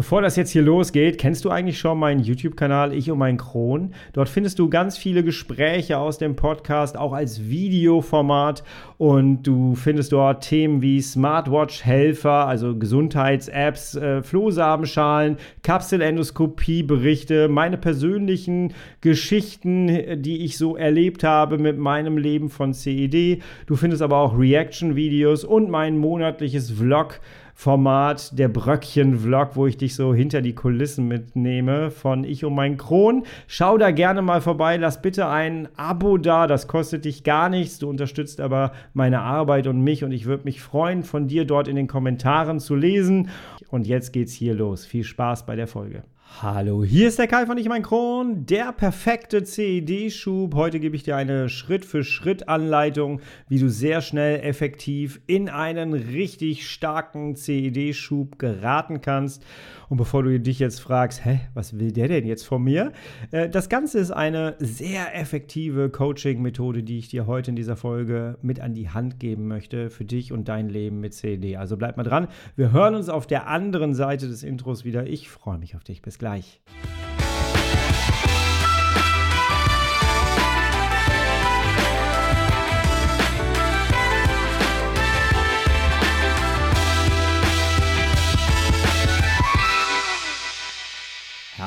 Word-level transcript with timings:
Bevor 0.00 0.22
das 0.22 0.36
jetzt 0.36 0.52
hier 0.52 0.62
losgeht, 0.62 1.18
kennst 1.18 1.44
du 1.44 1.50
eigentlich 1.50 1.78
schon 1.78 1.98
meinen 1.98 2.20
YouTube-Kanal 2.20 2.94
Ich 2.94 3.10
und 3.10 3.18
mein 3.18 3.36
Kron? 3.36 3.92
Dort 4.14 4.30
findest 4.30 4.58
du 4.58 4.70
ganz 4.70 4.96
viele 4.96 5.22
Gespräche 5.22 5.98
aus 5.98 6.16
dem 6.16 6.36
Podcast, 6.36 6.96
auch 6.96 7.12
als 7.12 7.50
Videoformat. 7.50 8.64
Und 8.96 9.42
du 9.42 9.74
findest 9.74 10.12
dort 10.12 10.42
Themen 10.42 10.80
wie 10.80 11.02
Smartwatch-Helfer, 11.02 12.46
also 12.46 12.78
Gesundheits-Apps, 12.78 13.96
äh, 13.96 14.22
Flohsamenschalen, 14.22 15.36
Kapselendoskopie-Berichte, 15.62 17.48
meine 17.48 17.76
persönlichen 17.76 18.72
Geschichten, 19.02 20.22
die 20.22 20.46
ich 20.46 20.56
so 20.56 20.78
erlebt 20.78 21.24
habe 21.24 21.58
mit 21.58 21.76
meinem 21.76 22.16
Leben 22.16 22.48
von 22.48 22.72
CED. 22.72 23.42
Du 23.66 23.76
findest 23.76 24.00
aber 24.00 24.16
auch 24.16 24.38
Reaction-Videos 24.38 25.44
und 25.44 25.68
mein 25.68 25.98
monatliches 25.98 26.70
Vlog. 26.70 27.20
Format, 27.60 28.38
der 28.38 28.48
Bröckchen-Vlog, 28.48 29.50
wo 29.54 29.66
ich 29.66 29.76
dich 29.76 29.94
so 29.94 30.14
hinter 30.14 30.40
die 30.40 30.54
Kulissen 30.54 31.06
mitnehme 31.06 31.90
von 31.90 32.24
Ich 32.24 32.42
und 32.42 32.54
mein 32.54 32.78
Kron. 32.78 33.24
Schau 33.48 33.76
da 33.76 33.90
gerne 33.90 34.22
mal 34.22 34.40
vorbei, 34.40 34.78
lass 34.78 35.02
bitte 35.02 35.28
ein 35.28 35.68
Abo 35.76 36.16
da, 36.16 36.46
das 36.46 36.68
kostet 36.68 37.04
dich 37.04 37.22
gar 37.22 37.50
nichts. 37.50 37.78
Du 37.78 37.90
unterstützt 37.90 38.40
aber 38.40 38.72
meine 38.94 39.20
Arbeit 39.20 39.66
und 39.66 39.82
mich 39.82 40.04
und 40.04 40.12
ich 40.12 40.24
würde 40.24 40.44
mich 40.44 40.62
freuen, 40.62 41.02
von 41.02 41.28
dir 41.28 41.44
dort 41.44 41.68
in 41.68 41.76
den 41.76 41.86
Kommentaren 41.86 42.60
zu 42.60 42.74
lesen. 42.74 43.28
Und 43.68 43.86
jetzt 43.86 44.14
geht's 44.14 44.32
hier 44.32 44.54
los. 44.54 44.86
Viel 44.86 45.04
Spaß 45.04 45.44
bei 45.44 45.54
der 45.54 45.66
Folge. 45.66 46.04
Hallo, 46.38 46.84
hier 46.84 47.08
ist 47.08 47.18
der 47.18 47.26
Kai 47.26 47.44
von 47.44 47.58
Ich 47.58 47.68
mein 47.68 47.82
Kron, 47.82 48.46
der 48.46 48.72
perfekte 48.72 49.44
CED-Schub. 49.44 50.54
Heute 50.54 50.80
gebe 50.80 50.96
ich 50.96 51.02
dir 51.02 51.14
eine 51.14 51.50
Schritt-für-Schritt-Anleitung, 51.50 53.20
wie 53.48 53.58
du 53.58 53.68
sehr 53.68 54.00
schnell 54.00 54.40
effektiv 54.40 55.20
in 55.26 55.50
einen 55.50 55.92
richtig 55.92 56.70
starken 56.70 57.36
CED-Schub 57.36 58.38
geraten 58.38 59.02
kannst. 59.02 59.44
Und 59.90 59.98
bevor 59.98 60.22
du 60.22 60.40
dich 60.40 60.60
jetzt 60.60 60.80
fragst, 60.80 61.24
hä, 61.26 61.40
was 61.52 61.78
will 61.78 61.92
der 61.92 62.08
denn 62.08 62.24
jetzt 62.24 62.46
von 62.46 62.62
mir? 62.62 62.92
Äh, 63.32 63.50
das 63.50 63.68
Ganze 63.68 63.98
ist 63.98 64.12
eine 64.12 64.54
sehr 64.60 65.14
effektive 65.18 65.90
Coaching-Methode, 65.90 66.84
die 66.84 67.00
ich 67.00 67.08
dir 67.08 67.26
heute 67.26 67.50
in 67.50 67.56
dieser 67.56 67.76
Folge 67.76 68.38
mit 68.40 68.60
an 68.60 68.72
die 68.72 68.88
Hand 68.88 69.18
geben 69.18 69.46
möchte 69.46 69.90
für 69.90 70.06
dich 70.06 70.32
und 70.32 70.48
dein 70.48 70.70
Leben 70.70 71.00
mit 71.00 71.12
CED. 71.12 71.56
Also 71.56 71.76
bleib 71.76 71.98
mal 71.98 72.04
dran. 72.04 72.28
Wir 72.56 72.72
hören 72.72 72.94
uns 72.94 73.10
auf 73.10 73.26
der 73.26 73.48
anderen 73.48 73.92
Seite 73.92 74.28
des 74.28 74.42
Intros 74.42 74.84
wieder. 74.84 75.06
Ich 75.06 75.28
freue 75.28 75.58
mich 75.58 75.74
auf 75.74 75.82
dich. 75.82 76.00
Bis 76.00 76.19
gleich 76.20 76.60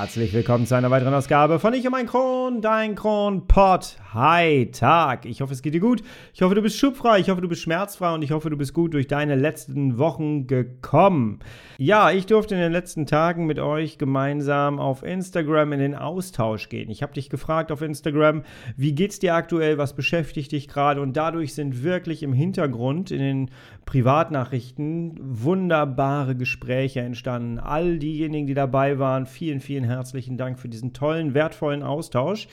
Herzlich 0.03 0.33
willkommen 0.33 0.65
zu 0.65 0.75
einer 0.75 0.91
weiteren 0.91 1.13
Ausgabe 1.13 1.59
von 1.59 1.73
Ich 1.73 1.85
und 1.85 1.93
mein 1.93 2.07
Kron, 2.07 2.59
dein 2.59 2.93
Kronpott. 2.93 3.95
Hi, 4.13 4.69
Tag. 4.69 5.25
Ich 5.25 5.39
hoffe, 5.39 5.53
es 5.53 5.61
geht 5.61 5.73
dir 5.73 5.79
gut. 5.79 6.03
Ich 6.33 6.41
hoffe, 6.41 6.55
du 6.55 6.61
bist 6.61 6.77
schubfrei. 6.77 7.19
Ich 7.19 7.29
hoffe, 7.29 7.39
du 7.39 7.47
bist 7.47 7.61
schmerzfrei 7.61 8.13
und 8.13 8.21
ich 8.21 8.31
hoffe, 8.31 8.49
du 8.49 8.57
bist 8.57 8.73
gut 8.73 8.93
durch 8.93 9.07
deine 9.07 9.35
letzten 9.35 9.97
Wochen 9.97 10.45
gekommen. 10.45 11.39
Ja, 11.77 12.11
ich 12.11 12.25
durfte 12.25 12.53
in 12.53 12.61
den 12.61 12.73
letzten 12.73 13.05
Tagen 13.05 13.45
mit 13.45 13.59
euch 13.59 13.97
gemeinsam 13.97 14.77
auf 14.77 15.03
Instagram 15.03 15.71
in 15.71 15.79
den 15.79 15.95
Austausch 15.95 16.67
gehen. 16.67 16.91
Ich 16.91 17.01
habe 17.01 17.13
dich 17.13 17.29
gefragt 17.29 17.71
auf 17.71 17.81
Instagram, 17.81 18.43
wie 18.75 18.93
geht's 18.93 19.19
dir 19.19 19.33
aktuell, 19.33 19.77
was 19.77 19.95
beschäftigt 19.95 20.51
dich 20.51 20.67
gerade 20.67 21.01
und 21.01 21.17
dadurch 21.17 21.55
sind 21.55 21.81
wirklich 21.81 22.23
im 22.23 22.33
Hintergrund 22.33 23.09
in 23.09 23.19
den 23.19 23.51
Privatnachrichten 23.85 25.17
wunderbare 25.19 26.35
Gespräche 26.35 26.99
entstanden. 26.99 27.57
All 27.57 27.97
diejenigen, 27.97 28.47
die 28.47 28.53
dabei 28.53 28.99
waren, 28.99 29.25
vielen, 29.25 29.59
vielen 29.59 29.83
herzlichen 29.94 30.38
Dank 30.38 30.59
für 30.59 30.69
diesen 30.69 30.94
tollen, 30.94 31.33
wertvollen 31.33 31.83
Austausch. 31.83 32.47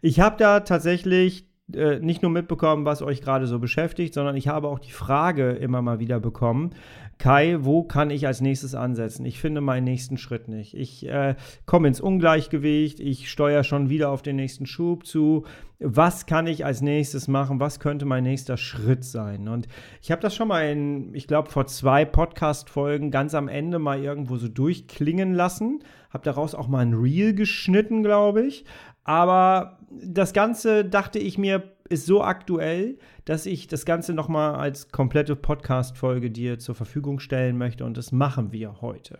Ich 0.00 0.20
habe 0.20 0.36
da 0.38 0.60
tatsächlich 0.60 1.46
äh, 1.74 1.98
nicht 2.00 2.22
nur 2.22 2.30
mitbekommen, 2.30 2.84
was 2.84 3.02
euch 3.02 3.22
gerade 3.22 3.46
so 3.46 3.58
beschäftigt, 3.58 4.14
sondern 4.14 4.36
ich 4.36 4.48
habe 4.48 4.68
auch 4.68 4.78
die 4.78 4.92
Frage 4.92 5.50
immer 5.50 5.82
mal 5.82 6.00
wieder 6.00 6.20
bekommen, 6.20 6.70
Kai, 7.18 7.58
wo 7.60 7.84
kann 7.84 8.10
ich 8.10 8.26
als 8.26 8.40
nächstes 8.40 8.74
ansetzen? 8.74 9.24
Ich 9.24 9.38
finde 9.38 9.60
meinen 9.60 9.84
nächsten 9.84 10.16
Schritt 10.16 10.48
nicht. 10.48 10.74
Ich 10.74 11.06
äh, 11.06 11.36
komme 11.66 11.86
ins 11.86 12.00
Ungleichgewicht, 12.00 12.98
ich 12.98 13.30
steuere 13.30 13.62
schon 13.62 13.88
wieder 13.90 14.10
auf 14.10 14.22
den 14.22 14.34
nächsten 14.34 14.66
Schub 14.66 15.06
zu. 15.06 15.44
Was 15.78 16.26
kann 16.26 16.48
ich 16.48 16.64
als 16.64 16.80
nächstes 16.80 17.28
machen? 17.28 17.60
Was 17.60 17.78
könnte 17.78 18.06
mein 18.06 18.24
nächster 18.24 18.56
Schritt 18.56 19.04
sein? 19.04 19.46
Und 19.48 19.68
ich 20.00 20.10
habe 20.10 20.20
das 20.20 20.34
schon 20.34 20.48
mal 20.48 20.62
in, 20.62 21.14
ich 21.14 21.28
glaube, 21.28 21.48
vor 21.48 21.66
zwei 21.66 22.04
Podcast-Folgen 22.04 23.12
ganz 23.12 23.34
am 23.34 23.46
Ende 23.46 23.78
mal 23.78 24.02
irgendwo 24.02 24.36
so 24.36 24.48
durchklingen 24.48 25.32
lassen. 25.32 25.84
Habe 26.12 26.24
daraus 26.24 26.54
auch 26.54 26.68
mal 26.68 26.80
ein 26.80 26.94
Reel 26.94 27.34
geschnitten, 27.34 28.02
glaube 28.02 28.42
ich. 28.42 28.64
Aber 29.04 29.78
das 29.90 30.32
Ganze, 30.32 30.84
dachte 30.84 31.18
ich 31.18 31.38
mir, 31.38 31.62
ist 31.88 32.06
so 32.06 32.22
aktuell, 32.22 32.98
dass 33.24 33.46
ich 33.46 33.66
das 33.66 33.84
Ganze 33.84 34.14
nochmal 34.14 34.54
als 34.54 34.90
komplette 34.90 35.36
Podcast-Folge 35.36 36.30
dir 36.30 36.58
zur 36.58 36.74
Verfügung 36.74 37.20
stellen 37.20 37.58
möchte 37.58 37.84
und 37.84 37.96
das 37.96 38.12
machen 38.12 38.52
wir 38.52 38.80
heute. 38.80 39.18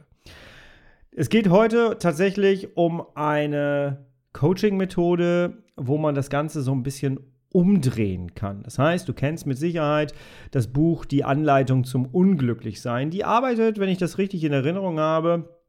Es 1.10 1.28
geht 1.28 1.50
heute 1.50 1.98
tatsächlich 1.98 2.76
um 2.76 3.04
eine 3.14 4.06
Coaching-Methode, 4.32 5.58
wo 5.76 5.98
man 5.98 6.14
das 6.14 6.30
Ganze 6.30 6.62
so 6.62 6.72
ein 6.72 6.82
bisschen 6.82 7.20
umdrehen 7.52 8.34
kann. 8.34 8.62
Das 8.62 8.78
heißt, 8.78 9.06
du 9.06 9.12
kennst 9.12 9.46
mit 9.46 9.58
Sicherheit 9.58 10.14
das 10.50 10.68
Buch 10.68 11.04
Die 11.04 11.24
Anleitung 11.24 11.84
zum 11.84 12.06
Unglücklichsein. 12.06 13.10
Die 13.10 13.24
arbeitet, 13.24 13.78
wenn 13.78 13.90
ich 13.90 13.98
das 13.98 14.16
richtig 14.16 14.42
in 14.44 14.54
Erinnerung 14.54 14.98
habe, 14.98 15.61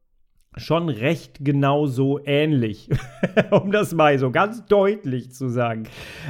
schon 0.56 0.88
recht 0.88 1.44
genau 1.44 1.86
so 1.86 2.20
ähnlich, 2.24 2.88
um 3.50 3.70
das 3.72 3.94
mal 3.94 4.18
so 4.18 4.30
ganz 4.30 4.64
deutlich 4.66 5.32
zu 5.32 5.48
sagen. 5.48 5.84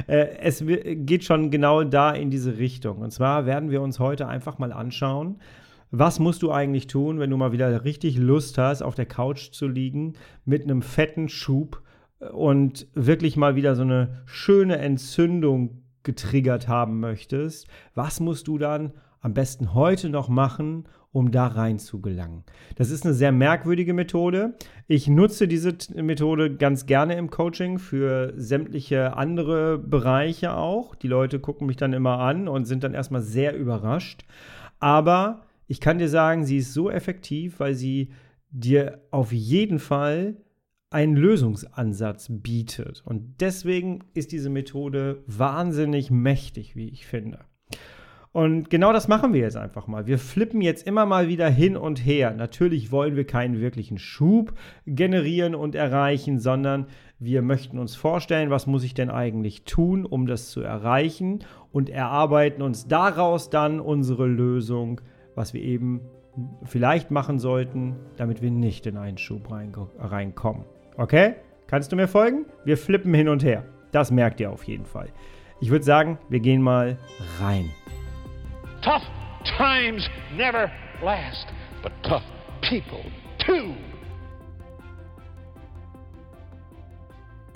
Äh, 0.07 0.37
es 0.39 0.63
geht 0.65 1.23
schon 1.23 1.51
genau 1.51 1.83
da 1.83 2.11
in 2.11 2.29
diese 2.29 2.57
Richtung. 2.57 2.97
Und 2.99 3.11
zwar 3.11 3.45
werden 3.45 3.69
wir 3.69 3.81
uns 3.81 3.99
heute 3.99 4.27
einfach 4.27 4.57
mal 4.57 4.71
anschauen, 4.71 5.39
was 5.91 6.19
musst 6.19 6.41
du 6.41 6.51
eigentlich 6.51 6.87
tun, 6.87 7.19
wenn 7.19 7.29
du 7.29 7.37
mal 7.37 7.51
wieder 7.51 7.85
richtig 7.85 8.17
Lust 8.17 8.57
hast, 8.57 8.81
auf 8.81 8.95
der 8.95 9.05
Couch 9.05 9.51
zu 9.51 9.67
liegen 9.67 10.13
mit 10.43 10.63
einem 10.63 10.81
fetten 10.81 11.29
Schub 11.29 11.81
und 12.33 12.87
wirklich 12.93 13.37
mal 13.37 13.55
wieder 13.55 13.75
so 13.75 13.83
eine 13.83 14.23
schöne 14.25 14.77
Entzündung 14.77 15.83
getriggert 16.03 16.67
haben 16.67 16.99
möchtest. 16.99 17.67
Was 17.93 18.19
musst 18.19 18.47
du 18.47 18.57
dann 18.57 18.93
am 19.21 19.33
besten 19.33 19.73
heute 19.73 20.09
noch 20.09 20.29
machen, 20.29 20.85
um 21.15 21.31
da 21.31 21.47
rein 21.47 21.79
zu 21.79 22.01
gelangen. 22.01 22.43
Das 22.75 22.91
ist 22.91 23.05
eine 23.05 23.13
sehr 23.13 23.31
merkwürdige 23.31 23.93
Methode. 23.93 24.55
Ich 24.89 25.07
nutze 25.07 25.47
diese 25.47 25.73
Methode 25.95 26.53
ganz 26.53 26.87
gerne 26.87 27.15
im 27.15 27.29
Coaching 27.29 27.79
für 27.79 28.33
sämtliche 28.35 29.15
andere 29.15 29.77
Bereiche 29.77 30.55
auch. 30.57 30.93
Die 30.93 31.07
Leute 31.07 31.39
gucken 31.39 31.67
mich 31.67 31.77
dann 31.77 31.93
immer 31.93 32.19
an 32.19 32.49
und 32.49 32.65
sind 32.65 32.83
dann 32.83 32.93
erstmal 32.93 33.21
sehr 33.21 33.55
überrascht. 33.55 34.25
Aber 34.81 35.45
ich 35.67 35.79
kann 35.79 35.99
dir 35.99 36.09
sagen, 36.09 36.43
sie 36.43 36.57
ist 36.57 36.73
so 36.73 36.91
effektiv, 36.91 37.61
weil 37.61 37.75
sie 37.75 38.09
dir 38.51 38.99
auf 39.11 39.31
jeden 39.31 39.79
Fall 39.79 40.35
einen 40.89 41.15
Lösungsansatz 41.15 42.27
bietet. 42.29 43.03
Und 43.05 43.39
deswegen 43.39 44.03
ist 44.15 44.33
diese 44.33 44.49
Methode 44.49 45.23
wahnsinnig 45.27 46.11
mächtig, 46.11 46.75
wie 46.75 46.89
ich 46.89 47.05
finde. 47.05 47.45
Und 48.35 48.69
genau 48.69 48.91
das 48.91 49.07
machen 49.07 49.31
wir 49.31 49.39
jetzt 49.39 49.55
einfach 49.55 49.87
mal. 49.87 50.07
Wir 50.07 50.19
flippen 50.19 50.59
jetzt 50.59 50.85
immer 50.85 51.05
mal 51.05 51.29
wieder 51.29 51.47
hin 51.47 51.77
und 51.77 52.05
her. 52.05 52.31
Natürlich 52.31 52.91
wollen 52.91 53.15
wir 53.15 53.25
keinen 53.25 53.61
wirklichen 53.61 53.97
Schub 53.97 54.53
generieren 54.85 55.55
und 55.55 55.73
erreichen, 55.73 56.37
sondern 56.39 56.87
wir 57.17 57.41
möchten 57.41 57.79
uns 57.79 57.95
vorstellen, 57.95 58.49
was 58.49 58.67
muss 58.67 58.83
ich 58.83 58.93
denn 58.93 59.09
eigentlich 59.09 59.63
tun, 59.63 60.05
um 60.05 60.27
das 60.27 60.49
zu 60.49 60.59
erreichen 60.59 61.45
und 61.71 61.89
erarbeiten 61.89 62.61
uns 62.61 62.89
daraus 62.89 63.49
dann 63.49 63.79
unsere 63.79 64.27
Lösung, 64.27 64.99
was 65.33 65.53
wir 65.53 65.61
eben 65.61 66.01
vielleicht 66.65 67.11
machen 67.11 67.39
sollten, 67.39 67.95
damit 68.17 68.41
wir 68.41 68.51
nicht 68.51 68.85
in 68.85 68.97
einen 68.97 69.17
Schub 69.17 69.49
reinkommen. 69.49 70.65
Okay? 70.97 71.35
Kannst 71.67 71.93
du 71.93 71.95
mir 71.95 72.09
folgen? 72.09 72.47
Wir 72.65 72.77
flippen 72.77 73.13
hin 73.13 73.29
und 73.29 73.45
her. 73.45 73.63
Das 73.93 74.11
merkt 74.11 74.41
ihr 74.41 74.51
auf 74.51 74.65
jeden 74.65 74.85
Fall. 74.85 75.07
Ich 75.61 75.71
würde 75.71 75.85
sagen, 75.85 76.19
wir 76.27 76.41
gehen 76.41 76.61
mal 76.61 76.97
rein. 77.39 77.69
Tough 78.85 79.03
times 79.57 80.07
never 80.31 80.71
last, 81.01 81.47
but 81.81 81.91
tough 82.03 82.23
people 82.61 83.03
too. 83.39 83.73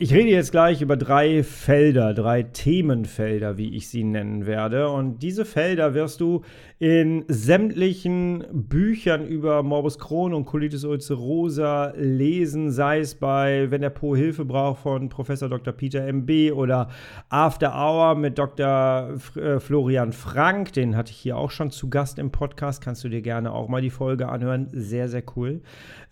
Ich 0.01 0.13
rede 0.13 0.29
jetzt 0.29 0.51
gleich 0.51 0.81
über 0.81 0.95
drei 0.95 1.43
Felder, 1.43 2.13
drei 2.13 2.43
Themenfelder, 2.43 3.57
wie 3.57 3.75
ich 3.75 3.89
sie 3.89 4.05
nennen 4.05 4.45
werde. 4.45 4.87
Und 4.87 5.19
diese 5.19 5.43
Felder 5.43 5.93
wirst 5.93 6.21
du 6.21 6.43
in 6.81 7.25
sämtlichen 7.27 8.45
Büchern 8.53 9.27
über 9.27 9.61
Morbus 9.61 9.99
Crohn 9.99 10.33
und 10.33 10.45
Colitis 10.45 10.85
ulcerosa 10.85 11.91
lesen, 11.97 12.71
sei 12.71 12.99
es 12.99 13.15
bei 13.15 13.69
Wenn 13.69 13.81
der 13.81 13.89
Po 13.89 14.15
Hilfe 14.15 14.45
braucht 14.45 14.83
von 14.83 15.09
Professor 15.09 15.49
Dr. 15.49 15.73
Peter 15.73 16.07
MB 16.07 16.53
oder 16.53 16.87
After 17.27 17.73
Hour 17.75 18.15
mit 18.15 18.37
Dr. 18.37 19.17
Äh, 19.35 19.59
Florian 19.59 20.13
Frank, 20.13 20.71
den 20.71 20.95
hatte 20.95 21.11
ich 21.11 21.17
hier 21.17 21.35
auch 21.35 21.51
schon 21.51 21.71
zu 21.71 21.89
Gast 21.89 22.17
im 22.17 22.31
Podcast, 22.31 22.81
kannst 22.81 23.03
du 23.03 23.09
dir 23.09 23.21
gerne 23.21 23.51
auch 23.51 23.67
mal 23.67 23.81
die 23.81 23.89
Folge 23.89 24.29
anhören, 24.29 24.69
sehr, 24.71 25.09
sehr 25.09 25.23
cool. 25.35 25.59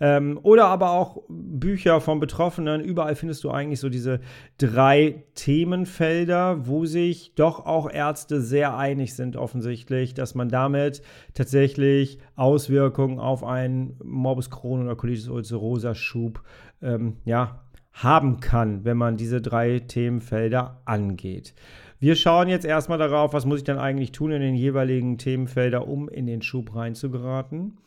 Ähm, 0.01 0.37
oder 0.43 0.65
aber 0.65 0.91
auch 0.91 1.23
Bücher 1.29 2.01
von 2.01 2.19
Betroffenen. 2.19 2.81
Überall 2.81 3.15
findest 3.15 3.45
du 3.45 3.51
eigentlich 3.51 3.76
so 3.79 3.89
diese 3.89 4.19
drei 4.57 5.23
Themenfelder, 5.35 6.67
wo 6.67 6.85
sich 6.85 7.33
doch 7.35 7.65
auch 7.65 7.89
Ärzte 7.91 8.41
sehr 8.41 8.77
einig 8.77 9.15
sind, 9.15 9.35
offensichtlich, 9.35 10.13
dass 10.13 10.35
man 10.35 10.49
damit 10.49 11.01
tatsächlich 11.33 12.19
Auswirkungen 12.35 13.19
auf 13.19 13.43
einen 13.43 13.97
Morbus 14.03 14.49
Crohn 14.49 14.83
oder 14.83 14.95
Colitis 14.95 15.29
ulcerosa 15.29 15.95
Schub 15.95 16.43
ähm, 16.81 17.17
ja, 17.25 17.63
haben 17.93 18.39
kann, 18.39 18.85
wenn 18.85 18.97
man 18.97 19.17
diese 19.17 19.41
drei 19.41 19.79
Themenfelder 19.79 20.81
angeht. 20.85 21.53
Wir 21.99 22.15
schauen 22.15 22.47
jetzt 22.47 22.65
erstmal 22.65 22.99
darauf, 22.99 23.33
was 23.33 23.47
muss 23.47 23.59
ich 23.59 23.63
dann 23.63 23.79
eigentlich 23.79 24.11
tun 24.11 24.31
in 24.31 24.41
den 24.41 24.53
jeweiligen 24.53 25.17
Themenfelder, 25.17 25.87
um 25.87 26.07
in 26.07 26.27
den 26.27 26.43
Schub 26.43 26.75
reinzugeraten. 26.75 27.77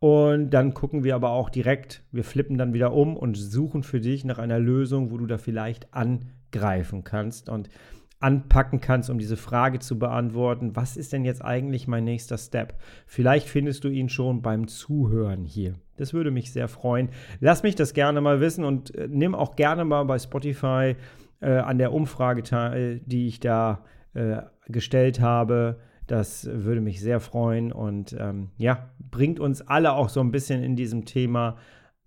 Und 0.00 0.50
dann 0.50 0.72
gucken 0.72 1.04
wir 1.04 1.14
aber 1.14 1.30
auch 1.30 1.50
direkt, 1.50 2.02
wir 2.10 2.24
flippen 2.24 2.56
dann 2.56 2.72
wieder 2.72 2.94
um 2.94 3.16
und 3.16 3.34
suchen 3.34 3.82
für 3.82 4.00
dich 4.00 4.24
nach 4.24 4.38
einer 4.38 4.58
Lösung, 4.58 5.10
wo 5.10 5.18
du 5.18 5.26
da 5.26 5.36
vielleicht 5.36 5.92
angreifen 5.92 7.04
kannst 7.04 7.50
und 7.50 7.68
anpacken 8.18 8.80
kannst, 8.80 9.10
um 9.10 9.18
diese 9.18 9.36
Frage 9.36 9.78
zu 9.78 9.98
beantworten, 9.98 10.74
was 10.74 10.96
ist 10.96 11.12
denn 11.12 11.24
jetzt 11.24 11.44
eigentlich 11.44 11.86
mein 11.86 12.04
nächster 12.04 12.38
Step? 12.38 12.74
Vielleicht 13.06 13.48
findest 13.48 13.84
du 13.84 13.88
ihn 13.88 14.08
schon 14.08 14.42
beim 14.42 14.68
Zuhören 14.68 15.44
hier. 15.44 15.74
Das 15.96 16.14
würde 16.14 16.30
mich 16.30 16.52
sehr 16.52 16.68
freuen. 16.68 17.10
Lass 17.40 17.62
mich 17.62 17.76
das 17.76 17.92
gerne 17.92 18.22
mal 18.22 18.40
wissen 18.40 18.64
und 18.64 18.94
äh, 18.94 19.06
nimm 19.06 19.34
auch 19.34 19.54
gerne 19.54 19.84
mal 19.84 20.04
bei 20.04 20.18
Spotify 20.18 20.96
äh, 21.40 21.50
an 21.50 21.78
der 21.78 21.92
Umfrage 21.92 22.42
teil, 22.42 23.00
die 23.04 23.26
ich 23.26 23.40
da 23.40 23.84
äh, 24.14 24.38
gestellt 24.66 25.20
habe. 25.20 25.78
Das 26.10 26.44
würde 26.50 26.80
mich 26.80 27.00
sehr 27.00 27.20
freuen 27.20 27.70
und 27.70 28.16
ähm, 28.18 28.50
ja, 28.56 28.90
bringt 28.98 29.38
uns 29.38 29.62
alle 29.62 29.92
auch 29.92 30.08
so 30.08 30.18
ein 30.18 30.32
bisschen 30.32 30.60
in 30.60 30.74
diesem 30.74 31.04
Thema 31.04 31.56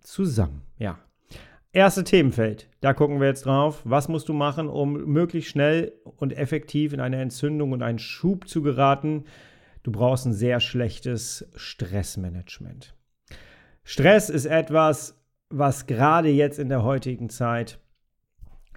zusammen. 0.01 0.63
Ja. 0.77 0.99
Erste 1.71 2.03
Themenfeld, 2.03 2.67
da 2.81 2.93
gucken 2.93 3.21
wir 3.21 3.27
jetzt 3.27 3.45
drauf. 3.45 3.81
Was 3.85 4.09
musst 4.09 4.27
du 4.27 4.33
machen, 4.33 4.67
um 4.67 5.05
möglichst 5.05 5.51
schnell 5.51 5.93
und 6.17 6.37
effektiv 6.37 6.91
in 6.91 6.99
eine 6.99 7.21
Entzündung 7.21 7.71
und 7.71 7.81
einen 7.81 7.97
Schub 7.97 8.49
zu 8.49 8.61
geraten? 8.61 9.23
Du 9.83 9.91
brauchst 9.93 10.25
ein 10.25 10.33
sehr 10.33 10.59
schlechtes 10.59 11.49
Stressmanagement. 11.55 12.93
Stress 13.85 14.29
ist 14.29 14.47
etwas, 14.47 15.17
was 15.47 15.87
gerade 15.87 16.27
jetzt 16.27 16.59
in 16.59 16.67
der 16.67 16.83
heutigen 16.83 17.29
Zeit 17.29 17.79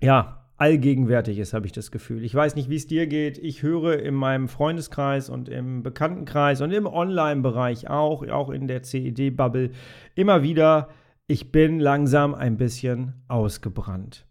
ja 0.00 0.45
allgegenwärtig 0.58 1.38
ist, 1.38 1.52
habe 1.52 1.66
ich 1.66 1.72
das 1.72 1.90
Gefühl. 1.90 2.24
Ich 2.24 2.34
weiß 2.34 2.54
nicht, 2.56 2.70
wie 2.70 2.76
es 2.76 2.86
dir 2.86 3.06
geht. 3.06 3.38
Ich 3.38 3.62
höre 3.62 3.98
in 3.98 4.14
meinem 4.14 4.48
Freundeskreis 4.48 5.28
und 5.28 5.48
im 5.48 5.82
Bekanntenkreis 5.82 6.60
und 6.60 6.72
im 6.72 6.86
Online-Bereich 6.86 7.88
auch, 7.88 8.26
auch 8.28 8.50
in 8.50 8.66
der 8.66 8.82
CED-Bubble, 8.82 9.70
immer 10.14 10.42
wieder, 10.42 10.88
ich 11.26 11.52
bin 11.52 11.80
langsam 11.80 12.34
ein 12.34 12.56
bisschen 12.56 13.14
ausgebrannt. 13.28 14.25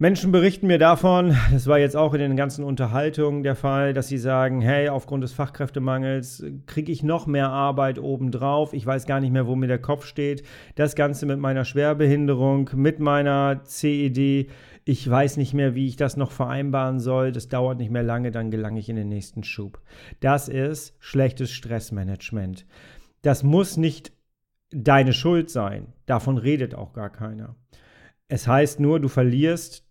Menschen 0.00 0.30
berichten 0.30 0.68
mir 0.68 0.78
davon, 0.78 1.36
das 1.50 1.66
war 1.66 1.80
jetzt 1.80 1.96
auch 1.96 2.14
in 2.14 2.20
den 2.20 2.36
ganzen 2.36 2.62
Unterhaltungen 2.62 3.42
der 3.42 3.56
Fall, 3.56 3.94
dass 3.94 4.06
sie 4.06 4.18
sagen, 4.18 4.60
hey, 4.60 4.90
aufgrund 4.90 5.24
des 5.24 5.32
Fachkräftemangels 5.32 6.44
kriege 6.66 6.92
ich 6.92 7.02
noch 7.02 7.26
mehr 7.26 7.48
Arbeit 7.48 7.98
obendrauf, 7.98 8.74
ich 8.74 8.86
weiß 8.86 9.06
gar 9.06 9.18
nicht 9.18 9.32
mehr, 9.32 9.48
wo 9.48 9.56
mir 9.56 9.66
der 9.66 9.80
Kopf 9.80 10.06
steht. 10.06 10.44
Das 10.76 10.94
Ganze 10.94 11.26
mit 11.26 11.40
meiner 11.40 11.64
Schwerbehinderung, 11.64 12.70
mit 12.76 13.00
meiner 13.00 13.64
CED, 13.64 14.48
ich 14.84 15.10
weiß 15.10 15.36
nicht 15.36 15.52
mehr, 15.52 15.74
wie 15.74 15.88
ich 15.88 15.96
das 15.96 16.16
noch 16.16 16.30
vereinbaren 16.30 17.00
soll, 17.00 17.32
das 17.32 17.48
dauert 17.48 17.78
nicht 17.78 17.90
mehr 17.90 18.04
lange, 18.04 18.30
dann 18.30 18.52
gelange 18.52 18.78
ich 18.78 18.88
in 18.88 18.94
den 18.94 19.08
nächsten 19.08 19.42
Schub. 19.42 19.80
Das 20.20 20.48
ist 20.48 20.94
schlechtes 21.00 21.50
Stressmanagement. 21.50 22.66
Das 23.22 23.42
muss 23.42 23.76
nicht 23.76 24.12
deine 24.70 25.12
Schuld 25.12 25.50
sein, 25.50 25.92
davon 26.06 26.38
redet 26.38 26.76
auch 26.76 26.92
gar 26.92 27.10
keiner. 27.10 27.56
Es 28.28 28.46
heißt 28.46 28.78
nur, 28.78 29.00
du 29.00 29.08
verlierst 29.08 29.87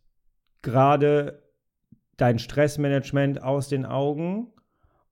gerade 0.68 1.42
dein 2.18 2.40
Stressmanagement 2.40 3.42
aus 3.42 3.70
den 3.70 3.86
Augen 3.86 4.52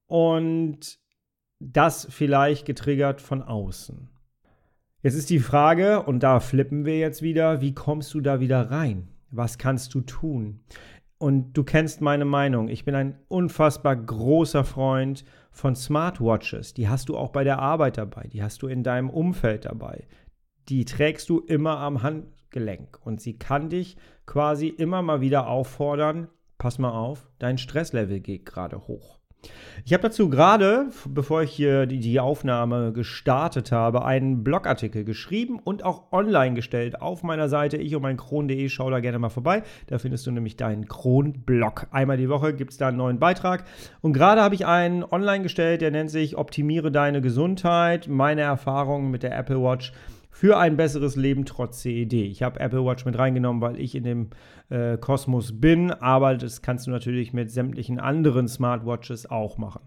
und 0.05 0.99
das 1.59 2.07
vielleicht 2.09 2.65
getriggert 2.65 3.21
von 3.21 3.41
außen. 3.41 4.09
Jetzt 5.01 5.15
ist 5.15 5.29
die 5.29 5.39
Frage, 5.39 6.03
und 6.03 6.23
da 6.23 6.41
flippen 6.41 6.83
wir 6.83 6.99
jetzt 6.99 7.21
wieder, 7.21 7.61
wie 7.61 7.73
kommst 7.73 8.13
du 8.13 8.19
da 8.19 8.41
wieder 8.41 8.69
rein? 8.69 9.07
Was 9.31 9.57
kannst 9.57 9.93
du 9.93 10.01
tun? 10.01 10.59
Und 11.17 11.53
du 11.53 11.63
kennst 11.63 12.01
meine 12.01 12.25
Meinung. 12.25 12.67
Ich 12.67 12.83
bin 12.83 12.95
ein 12.95 13.17
unfassbar 13.29 13.95
großer 13.95 14.65
Freund 14.65 15.23
von 15.51 15.73
Smartwatches. 15.73 16.73
Die 16.73 16.89
hast 16.89 17.07
du 17.07 17.17
auch 17.17 17.29
bei 17.29 17.45
der 17.45 17.59
Arbeit 17.59 17.97
dabei. 17.97 18.27
Die 18.27 18.43
hast 18.43 18.61
du 18.61 18.67
in 18.67 18.83
deinem 18.83 19.09
Umfeld 19.09 19.63
dabei. 19.63 20.05
Die 20.67 20.83
trägst 20.83 21.29
du 21.29 21.39
immer 21.39 21.77
am 21.77 22.03
Handgelenk. 22.55 22.99
Und 23.03 23.21
sie 23.21 23.37
kann 23.37 23.69
dich 23.69 23.97
quasi 24.25 24.67
immer 24.67 25.01
mal 25.01 25.21
wieder 25.21 25.47
auffordern, 25.47 26.27
pass 26.57 26.79
mal 26.79 26.91
auf, 26.91 27.27
dein 27.39 27.57
Stresslevel 27.57 28.19
geht 28.19 28.45
gerade 28.45 28.87
hoch. 28.87 29.19
Ich 29.85 29.93
habe 29.93 30.01
dazu 30.01 30.27
gerade, 30.27 30.89
bevor 31.07 31.43
ich 31.43 31.51
hier 31.51 31.85
die, 31.85 31.99
die, 31.99 32.19
Aufnahme 32.19 32.91
gestartet 32.93 33.71
habe, 33.71 34.03
einen 34.03 34.43
Blogartikel 34.43 35.03
geschrieben 35.03 35.59
und 35.63 35.83
auch 35.83 36.11
online 36.11 36.55
gestellt 36.55 36.99
auf 36.99 37.21
meiner 37.21 37.47
Seite 37.47 37.77
ich 37.77 37.95
und 37.95 38.01
mein 38.01 38.17
Kron.de. 38.17 38.67
Schau 38.69 38.89
da 38.89 39.01
gerne 39.01 39.19
mal 39.19 39.29
vorbei. 39.29 39.61
Da 39.85 39.99
findest 39.99 40.25
du 40.25 40.31
nämlich 40.31 40.57
deinen 40.57 40.87
Kron-Blog. 40.87 41.85
Einmal 41.91 42.17
die 42.17 42.29
Woche 42.29 42.55
gibt 42.55 42.71
es 42.71 42.79
da 42.79 42.87
einen 42.87 42.97
neuen 42.97 43.19
Beitrag. 43.19 43.65
Und 44.01 44.13
gerade 44.13 44.41
habe 44.41 44.55
ich 44.55 44.65
einen 44.65 45.03
online 45.03 45.43
gestellt, 45.43 45.81
der 45.81 45.91
nennt 45.91 46.09
sich 46.09 46.35
Optimiere 46.35 46.91
deine 46.91 47.21
Gesundheit. 47.21 48.07
Meine 48.07 48.41
Erfahrungen 48.41 49.11
mit 49.11 49.21
der 49.21 49.37
Apple 49.37 49.61
Watch 49.61 49.93
für 50.35 50.57
ein 50.57 50.75
besseres 50.75 51.15
Leben 51.15 51.45
trotz 51.45 51.79
CED. 51.79 52.11
Ich 52.11 52.43
habe 52.43 52.59
Apple 52.59 52.83
Watch 52.83 53.05
mit 53.05 53.17
reingenommen, 53.17 53.61
weil 53.61 53.79
ich 53.79 53.95
in 53.95 54.03
dem 54.03 54.29
äh, 54.67 54.97
Kosmos 54.97 55.61
bin, 55.61 55.91
aber 55.91 56.35
das 56.35 56.61
kannst 56.61 56.87
du 56.87 56.91
natürlich 56.91 57.31
mit 57.31 57.49
sämtlichen 57.51 58.01
anderen 58.01 58.49
Smartwatches 58.49 59.31
auch 59.31 59.57
machen. 59.57 59.83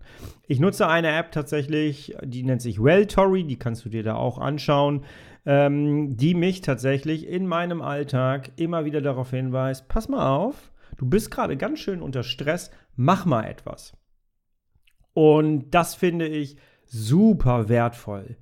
Ich 0.47 0.59
nutze 0.59 0.89
eine 0.89 1.15
App 1.15 1.33
tatsächlich, 1.33 2.17
die 2.25 2.45
nennt 2.45 2.63
sich 2.63 2.83
Welltory, 2.83 3.45
die 3.45 3.59
kannst 3.59 3.85
du 3.85 3.91
dir 3.91 4.03
da 4.03 4.15
auch 4.15 4.39
anschauen, 4.39 5.05
ähm, 5.45 6.17
die 6.17 6.33
mich 6.33 6.63
tatsächlich 6.63 7.29
in 7.29 7.47
meinem 7.47 7.83
Alltag 7.83 8.53
immer 8.57 8.87
wieder 8.87 9.03
darauf 9.03 9.29
hinweist, 9.29 9.87
pass 9.89 10.09
mal 10.09 10.35
auf, 10.35 10.73
du 10.97 11.05
bist 11.05 11.31
gerade 11.31 11.59
ganz 11.59 11.81
schön 11.81 12.01
unter 12.01 12.23
Stress, 12.23 12.71
mach 12.97 13.27
mal 13.27 13.45
etwas. 13.45 13.99
Und 15.13 15.73
das 15.73 15.95
finde 15.95 16.27
ich 16.27 16.57
super 16.87 17.69
wertvoll, 17.69 18.39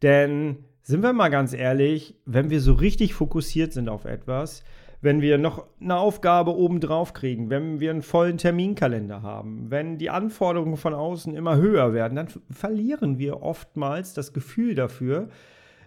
denn 0.00 0.64
sind 0.82 1.02
wir 1.02 1.12
mal 1.12 1.28
ganz 1.28 1.52
ehrlich, 1.52 2.16
wenn 2.24 2.50
wir 2.50 2.60
so 2.60 2.72
richtig 2.72 3.14
fokussiert 3.14 3.72
sind 3.72 3.88
auf 3.88 4.04
etwas, 4.04 4.64
wenn 5.02 5.22
wir 5.22 5.38
noch 5.38 5.66
eine 5.80 5.96
Aufgabe 5.96 6.54
obendrauf 6.54 7.12
kriegen, 7.12 7.48
wenn 7.48 7.80
wir 7.80 7.90
einen 7.90 8.02
vollen 8.02 8.36
Terminkalender 8.36 9.22
haben, 9.22 9.70
wenn 9.70 9.98
die 9.98 10.10
Anforderungen 10.10 10.76
von 10.76 10.94
außen 10.94 11.34
immer 11.34 11.56
höher 11.56 11.94
werden, 11.94 12.16
dann 12.16 12.28
verlieren 12.50 13.18
wir 13.18 13.42
oftmals 13.42 14.12
das 14.12 14.32
Gefühl 14.32 14.74
dafür, 14.74 15.28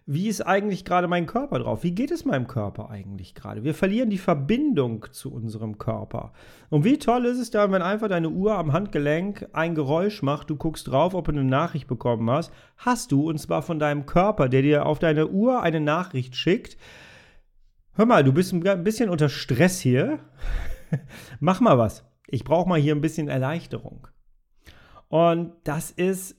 wie 0.05 0.27
ist 0.27 0.41
eigentlich 0.41 0.83
gerade 0.83 1.07
mein 1.07 1.25
Körper 1.25 1.59
drauf? 1.59 1.83
Wie 1.83 1.95
geht 1.95 2.11
es 2.11 2.25
meinem 2.25 2.47
Körper 2.47 2.89
eigentlich 2.89 3.35
gerade? 3.35 3.63
Wir 3.63 3.73
verlieren 3.73 4.09
die 4.09 4.17
Verbindung 4.17 5.05
zu 5.11 5.33
unserem 5.33 5.77
Körper. 5.77 6.33
Und 6.69 6.83
wie 6.83 6.97
toll 6.97 7.25
ist 7.25 7.39
es 7.39 7.51
dann, 7.51 7.71
wenn 7.71 7.81
einfach 7.81 8.09
deine 8.09 8.29
Uhr 8.29 8.57
am 8.57 8.73
Handgelenk 8.73 9.47
ein 9.53 9.75
Geräusch 9.75 10.21
macht, 10.21 10.49
du 10.49 10.57
guckst 10.57 10.87
drauf, 10.87 11.13
ob 11.13 11.25
du 11.25 11.31
eine 11.31 11.45
Nachricht 11.45 11.87
bekommen 11.87 12.29
hast, 12.29 12.51
hast 12.75 13.13
du, 13.13 13.29
und 13.29 13.37
zwar 13.37 13.61
von 13.61 13.79
deinem 13.79 14.05
Körper, 14.05 14.49
der 14.49 14.61
dir 14.61 14.85
auf 14.85 14.99
deine 14.99 15.29
Uhr 15.29 15.61
eine 15.61 15.79
Nachricht 15.79 16.35
schickt. 16.35 16.77
Hör 17.93 18.05
mal, 18.05 18.25
du 18.25 18.33
bist 18.33 18.53
ein 18.53 18.83
bisschen 18.83 19.09
unter 19.09 19.29
Stress 19.29 19.79
hier. 19.79 20.19
Mach 21.39 21.61
mal 21.61 21.77
was. 21.77 22.03
Ich 22.27 22.43
brauche 22.43 22.67
mal 22.67 22.79
hier 22.79 22.93
ein 22.93 23.01
bisschen 23.01 23.29
Erleichterung. 23.29 24.07
Und 25.07 25.53
das 25.63 25.91
ist 25.91 26.35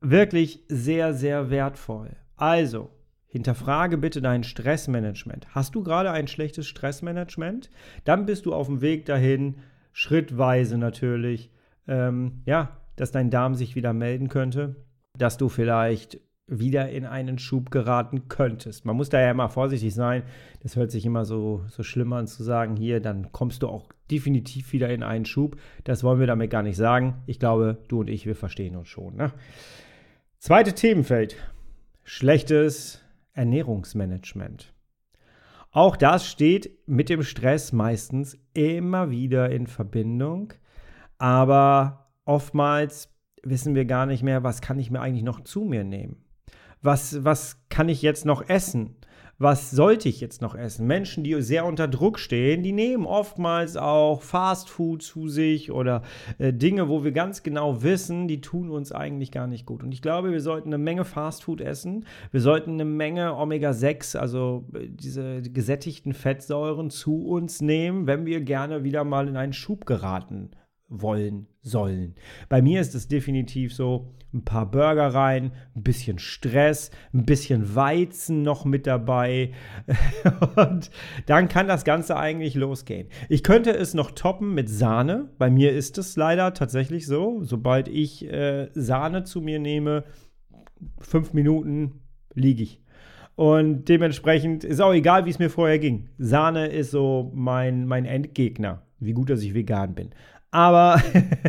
wirklich 0.00 0.64
sehr, 0.68 1.14
sehr 1.14 1.48
wertvoll. 1.48 2.16
Also, 2.42 2.90
hinterfrage 3.28 3.96
bitte 3.98 4.20
dein 4.20 4.42
Stressmanagement. 4.42 5.54
Hast 5.54 5.76
du 5.76 5.84
gerade 5.84 6.10
ein 6.10 6.26
schlechtes 6.26 6.66
Stressmanagement? 6.66 7.70
Dann 8.02 8.26
bist 8.26 8.46
du 8.46 8.52
auf 8.52 8.66
dem 8.66 8.80
Weg 8.80 9.06
dahin, 9.06 9.58
schrittweise 9.92 10.76
natürlich, 10.76 11.52
ähm, 11.86 12.42
ja, 12.44 12.80
dass 12.96 13.12
dein 13.12 13.30
Darm 13.30 13.54
sich 13.54 13.76
wieder 13.76 13.92
melden 13.92 14.28
könnte, 14.28 14.74
dass 15.16 15.36
du 15.38 15.48
vielleicht 15.48 16.18
wieder 16.48 16.88
in 16.88 17.06
einen 17.06 17.38
Schub 17.38 17.70
geraten 17.70 18.26
könntest. 18.26 18.84
Man 18.86 18.96
muss 18.96 19.08
da 19.08 19.20
ja 19.20 19.30
immer 19.30 19.48
vorsichtig 19.48 19.94
sein. 19.94 20.24
Das 20.64 20.74
hört 20.74 20.90
sich 20.90 21.06
immer 21.06 21.24
so, 21.24 21.62
so 21.68 21.84
schlimm 21.84 22.12
an 22.12 22.26
zu 22.26 22.42
sagen, 22.42 22.74
hier, 22.74 22.98
dann 22.98 23.30
kommst 23.30 23.62
du 23.62 23.68
auch 23.68 23.88
definitiv 24.10 24.72
wieder 24.72 24.88
in 24.88 25.04
einen 25.04 25.26
Schub. 25.26 25.58
Das 25.84 26.02
wollen 26.02 26.18
wir 26.18 26.26
damit 26.26 26.50
gar 26.50 26.64
nicht 26.64 26.76
sagen. 26.76 27.22
Ich 27.26 27.38
glaube, 27.38 27.78
du 27.86 28.00
und 28.00 28.10
ich, 28.10 28.26
wir 28.26 28.34
verstehen 28.34 28.74
uns 28.74 28.88
schon. 28.88 29.14
Ne? 29.14 29.30
Zweite 30.40 30.72
Themenfeld 30.72 31.36
schlechtes 32.04 33.02
Ernährungsmanagement. 33.32 34.72
Auch 35.70 35.96
das 35.96 36.28
steht 36.28 36.86
mit 36.86 37.08
dem 37.08 37.22
Stress 37.22 37.72
meistens 37.72 38.38
immer 38.52 39.10
wieder 39.10 39.50
in 39.50 39.66
Verbindung, 39.66 40.52
aber 41.18 42.10
oftmals 42.24 43.08
wissen 43.42 43.74
wir 43.74 43.86
gar 43.86 44.06
nicht 44.06 44.22
mehr, 44.22 44.42
was 44.42 44.60
kann 44.60 44.78
ich 44.78 44.90
mir 44.90 45.00
eigentlich 45.00 45.24
noch 45.24 45.40
zu 45.40 45.62
mir 45.62 45.84
nehmen. 45.84 46.24
Was, 46.82 47.24
was 47.24 47.68
kann 47.68 47.88
ich 47.88 48.02
jetzt 48.02 48.26
noch 48.26 48.48
essen? 48.48 48.96
Was 49.42 49.70
sollte 49.70 50.08
ich 50.08 50.20
jetzt 50.20 50.40
noch 50.40 50.54
essen? 50.54 50.86
Menschen, 50.86 51.24
die 51.24 51.40
sehr 51.42 51.66
unter 51.66 51.88
Druck 51.88 52.18
stehen, 52.18 52.62
die 52.62 52.72
nehmen 52.72 53.04
oftmals 53.04 53.76
auch 53.76 54.22
Fast 54.22 54.70
Food 54.70 55.02
zu 55.02 55.28
sich 55.28 55.72
oder 55.72 56.02
äh, 56.38 56.52
Dinge, 56.52 56.88
wo 56.88 57.04
wir 57.04 57.12
ganz 57.12 57.42
genau 57.42 57.82
wissen, 57.82 58.28
die 58.28 58.40
tun 58.40 58.70
uns 58.70 58.92
eigentlich 58.92 59.32
gar 59.32 59.46
nicht 59.46 59.66
gut. 59.66 59.82
Und 59.82 59.92
ich 59.92 60.02
glaube, 60.02 60.32
wir 60.32 60.40
sollten 60.40 60.68
eine 60.68 60.78
Menge 60.78 61.04
Fast 61.04 61.44
Food 61.44 61.60
essen. 61.60 62.06
Wir 62.30 62.40
sollten 62.40 62.72
eine 62.72 62.84
Menge 62.84 63.36
Omega-6, 63.36 64.16
also 64.16 64.64
äh, 64.74 64.88
diese 64.88 65.42
gesättigten 65.42 66.12
Fettsäuren 66.12 66.90
zu 66.90 67.26
uns 67.26 67.60
nehmen, 67.60 68.06
wenn 68.06 68.26
wir 68.26 68.40
gerne 68.40 68.84
wieder 68.84 69.04
mal 69.04 69.28
in 69.28 69.36
einen 69.36 69.52
Schub 69.52 69.86
geraten 69.86 70.50
wollen 71.00 71.46
sollen. 71.62 72.14
Bei 72.48 72.60
mir 72.62 72.80
ist 72.80 72.94
es 72.94 73.08
definitiv 73.08 73.74
so, 73.74 74.12
ein 74.34 74.44
paar 74.44 74.70
Burger 74.70 75.08
rein, 75.08 75.52
ein 75.76 75.82
bisschen 75.82 76.18
Stress, 76.18 76.90
ein 77.12 77.26
bisschen 77.26 77.74
Weizen 77.74 78.42
noch 78.42 78.64
mit 78.64 78.86
dabei 78.86 79.52
und 80.56 80.90
dann 81.26 81.48
kann 81.48 81.68
das 81.68 81.84
Ganze 81.84 82.16
eigentlich 82.16 82.54
losgehen. 82.54 83.08
Ich 83.28 83.42
könnte 83.42 83.72
es 83.72 83.94
noch 83.94 84.12
toppen 84.12 84.54
mit 84.54 84.70
Sahne. 84.70 85.28
Bei 85.38 85.50
mir 85.50 85.72
ist 85.72 85.98
es 85.98 86.16
leider 86.16 86.54
tatsächlich 86.54 87.06
so, 87.06 87.42
sobald 87.42 87.88
ich 87.88 88.26
äh, 88.30 88.68
Sahne 88.74 89.24
zu 89.24 89.42
mir 89.42 89.58
nehme, 89.58 90.04
fünf 90.98 91.34
Minuten 91.34 92.00
liege 92.34 92.62
ich. 92.62 92.80
Und 93.34 93.88
dementsprechend 93.88 94.64
ist 94.64 94.80
auch 94.80 94.92
egal, 94.92 95.24
wie 95.24 95.30
es 95.30 95.38
mir 95.38 95.50
vorher 95.50 95.78
ging. 95.78 96.08
Sahne 96.18 96.66
ist 96.66 96.90
so 96.90 97.32
mein, 97.34 97.86
mein 97.86 98.04
Endgegner, 98.04 98.82
wie 98.98 99.12
gut, 99.12 99.30
dass 99.30 99.42
ich 99.42 99.54
vegan 99.54 99.94
bin. 99.94 100.10
Aber 100.52 101.02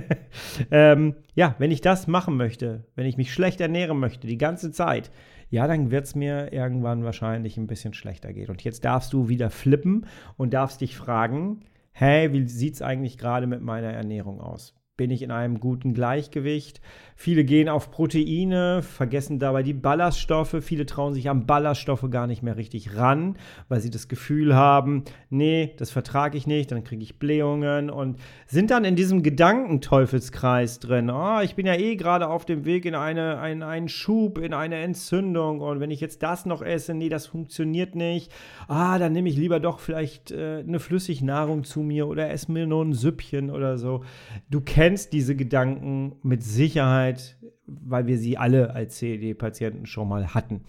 ähm, 0.71 1.15
ja, 1.35 1.55
wenn 1.59 1.71
ich 1.71 1.81
das 1.81 2.07
machen 2.07 2.37
möchte, 2.37 2.85
wenn 2.95 3.05
ich 3.05 3.17
mich 3.17 3.31
schlecht 3.31 3.61
ernähren 3.61 3.99
möchte, 3.99 4.25
die 4.25 4.37
ganze 4.37 4.71
Zeit, 4.71 5.11
ja, 5.49 5.67
dann 5.67 5.91
wird 5.91 6.05
es 6.05 6.15
mir 6.15 6.51
irgendwann 6.51 7.03
wahrscheinlich 7.03 7.57
ein 7.57 7.67
bisschen 7.67 7.93
schlechter 7.93 8.33
gehen. 8.33 8.49
Und 8.49 8.63
jetzt 8.63 8.85
darfst 8.85 9.13
du 9.13 9.27
wieder 9.27 9.51
flippen 9.51 10.07
und 10.37 10.53
darfst 10.53 10.81
dich 10.81 10.95
fragen, 10.95 11.65
hey, 11.91 12.33
wie 12.33 12.47
sieht 12.47 12.75
es 12.75 12.81
eigentlich 12.81 13.17
gerade 13.17 13.45
mit 13.45 13.61
meiner 13.61 13.91
Ernährung 13.91 14.41
aus? 14.41 14.73
Bin 14.95 15.09
ich 15.09 15.23
in 15.23 15.31
einem 15.31 15.59
guten 15.59 15.95
Gleichgewicht? 15.95 16.79
Viele 17.15 17.45
gehen 17.45 17.67
auf 17.67 17.89
Proteine, 17.89 18.83
vergessen 18.83 19.39
dabei 19.39 19.63
die 19.63 19.73
Ballaststoffe. 19.73 20.57
Viele 20.61 20.85
trauen 20.85 21.15
sich 21.15 21.31
an 21.31 21.47
Ballaststoffe 21.47 22.07
gar 22.11 22.27
nicht 22.27 22.43
mehr 22.43 22.57
richtig 22.57 22.95
ran, 22.95 23.35
weil 23.69 23.79
sie 23.79 23.89
das 23.89 24.07
Gefühl 24.07 24.53
haben, 24.53 25.03
nee, 25.31 25.73
das 25.77 25.89
vertrage 25.89 26.37
ich 26.37 26.45
nicht, 26.45 26.71
dann 26.71 26.83
kriege 26.83 27.01
ich 27.01 27.17
Blähungen 27.17 27.89
und 27.89 28.19
sind 28.45 28.69
dann 28.69 28.85
in 28.85 28.95
diesem 28.95 29.23
Gedankenteufelskreis 29.23 30.77
drin. 30.77 31.09
Oh, 31.09 31.39
ich 31.41 31.55
bin 31.55 31.65
ja 31.65 31.73
eh 31.73 31.95
gerade 31.95 32.27
auf 32.27 32.45
dem 32.45 32.63
Weg 32.63 32.85
in 32.85 32.93
eine, 32.93 33.39
ein, 33.39 33.63
einen 33.63 33.89
Schub, 33.89 34.37
in 34.37 34.53
eine 34.53 34.75
Entzündung 34.75 35.61
und 35.61 35.79
wenn 35.79 35.89
ich 35.89 36.01
jetzt 36.01 36.21
das 36.21 36.45
noch 36.45 36.61
esse, 36.61 36.93
nee, 36.93 37.09
das 37.09 37.25
funktioniert 37.25 37.95
nicht. 37.95 38.31
Ah, 38.67 38.99
dann 38.99 39.13
nehme 39.13 39.29
ich 39.29 39.37
lieber 39.37 39.59
doch 39.59 39.79
vielleicht 39.79 40.29
äh, 40.29 40.59
eine 40.59 40.79
Flüssignahrung 40.79 41.63
zu 41.63 41.79
mir 41.79 42.07
oder 42.07 42.29
esse 42.29 42.51
mir 42.51 42.67
nur 42.67 42.85
ein 42.85 42.93
Süppchen 42.93 43.49
oder 43.49 43.79
so. 43.79 44.03
Du 44.51 44.61
kennst 44.61 44.82
diese 45.13 45.35
Gedanken 45.35 46.17
mit 46.23 46.43
Sicherheit 46.43 46.43
Sicherheit, 46.43 47.37
weil 47.65 48.07
wir 48.07 48.17
sie 48.17 48.37
alle 48.37 48.73
als 48.73 48.97
CED-Patienten 48.97 49.85
schon 49.85 50.09
mal 50.09 50.33
hatten. 50.33 50.61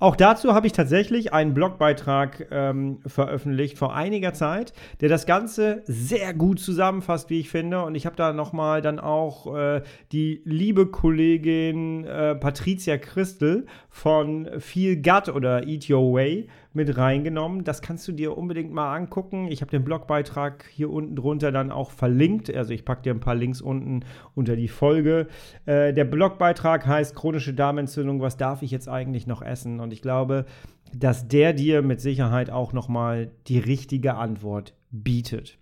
Auch 0.00 0.16
dazu 0.16 0.54
habe 0.54 0.66
ich 0.66 0.72
tatsächlich 0.72 1.34
einen 1.34 1.52
Blogbeitrag 1.52 2.48
ähm, 2.50 3.00
veröffentlicht 3.06 3.76
vor 3.76 3.94
einiger 3.94 4.32
Zeit, 4.32 4.72
der 5.02 5.10
das 5.10 5.26
Ganze 5.26 5.82
sehr 5.84 6.32
gut 6.32 6.58
zusammenfasst, 6.58 7.28
wie 7.28 7.38
ich 7.38 7.50
finde. 7.50 7.84
Und 7.84 7.94
ich 7.94 8.06
habe 8.06 8.16
da 8.16 8.32
nochmal 8.32 8.80
dann 8.80 8.98
auch 8.98 9.54
äh, 9.54 9.82
die 10.10 10.40
liebe 10.46 10.86
Kollegin 10.86 12.04
äh, 12.04 12.34
Patricia 12.34 12.96
Christel 12.96 13.66
von 13.90 14.48
Feel 14.58 14.96
Gut 14.96 15.28
oder 15.28 15.66
Eat 15.66 15.90
Your 15.90 16.14
Way 16.14 16.48
mit 16.72 16.96
reingenommen. 16.96 17.64
Das 17.64 17.82
kannst 17.82 18.06
du 18.06 18.12
dir 18.12 18.38
unbedingt 18.38 18.72
mal 18.72 18.94
angucken. 18.94 19.48
Ich 19.50 19.60
habe 19.60 19.70
den 19.70 19.82
Blogbeitrag 19.82 20.64
hier 20.70 20.90
unten 20.90 21.16
drunter 21.16 21.50
dann 21.50 21.72
auch 21.72 21.90
verlinkt. 21.90 22.54
Also 22.54 22.72
ich 22.72 22.84
packe 22.84 23.02
dir 23.02 23.12
ein 23.12 23.20
paar 23.20 23.34
Links 23.34 23.60
unten 23.60 24.04
unter 24.34 24.54
die 24.54 24.68
Folge. 24.68 25.26
Äh, 25.66 25.92
der 25.92 26.04
Blogbeitrag 26.04 26.86
heißt 26.86 27.16
chronische 27.16 27.54
Darmentzündung. 27.54 28.20
Was 28.20 28.36
darf 28.36 28.62
ich 28.62 28.70
jetzt 28.70 28.88
eigentlich 28.88 29.26
noch 29.26 29.42
essen? 29.42 29.80
Und 29.80 29.89
ich 29.92 30.02
glaube, 30.02 30.46
dass 30.92 31.28
der 31.28 31.52
dir 31.52 31.82
mit 31.82 32.00
Sicherheit 32.00 32.50
auch 32.50 32.72
nochmal 32.72 33.30
die 33.46 33.58
richtige 33.58 34.14
Antwort 34.14 34.74
bietet. 34.90 35.58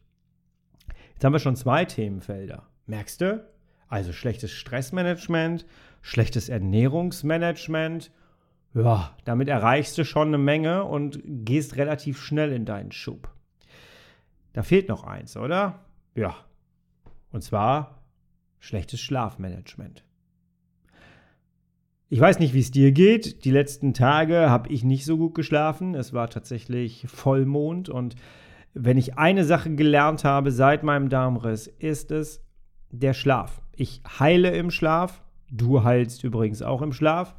Jetzt 1.15 1.25
haben 1.25 1.33
wir 1.33 1.41
schon 1.41 1.57
zwei 1.57 1.85
Themenfelder. 1.85 2.69
Merkst 2.87 3.21
du? 3.21 3.45
Also 3.89 4.13
schlechtes 4.13 4.53
Stressmanagement, 4.53 5.67
schlechtes 6.03 6.49
Ernährungsmanagement 6.49 8.11
ja, 8.75 9.17
damit 9.25 9.49
erreichst 9.49 9.97
du 9.99 10.05
schon 10.05 10.29
eine 10.29 10.39
Menge 10.39 10.85
und 10.85 11.21
gehst 11.25 11.77
relativ 11.77 12.21
schnell 12.23 12.53
in 12.53 12.65
deinen 12.65 12.93
Schub. 12.93 13.33
Da 14.53 14.63
fehlt 14.63 14.89
noch 14.89 15.05
eins, 15.05 15.37
oder? 15.37 15.81
Ja. 16.15 16.37
Und 17.31 17.43
zwar 17.43 18.03
schlechtes 18.59 19.01
Schlafmanagement. 19.01 20.05
Ich 22.11 22.21
weiß 22.21 22.39
nicht, 22.39 22.55
wie 22.55 22.61
es 22.61 22.71
dir 22.71 22.93
geht. 22.93 23.45
Die 23.45 23.51
letzten 23.51 23.93
Tage 23.93 24.49
habe 24.49 24.71
ich 24.71 24.83
nicht 24.83 25.05
so 25.05 25.19
gut 25.19 25.35
geschlafen. 25.35 25.95
Es 25.95 26.15
war 26.15 26.31
tatsächlich 26.31 27.05
Vollmond. 27.07 27.91
Und 27.91 28.15
wenn 28.73 28.97
ich 28.97 29.19
eine 29.19 29.45
Sache 29.45 29.75
gelernt 29.75 30.25
habe 30.25 30.51
seit 30.51 30.83
meinem 30.83 31.11
Darmriss, 31.11 31.67
ist 31.67 32.11
es 32.11 32.43
der 32.91 33.13
Schlaf. 33.13 33.61
Ich 33.77 34.01
heile 34.19 34.57
im 34.57 34.71
Schlaf. 34.71 35.23
Du 35.51 35.85
heilst 35.85 36.25
übrigens 36.25 36.63
auch 36.63 36.81
im 36.81 36.95
Schlaf. 36.95 37.35